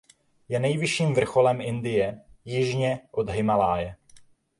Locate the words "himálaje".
3.29-3.95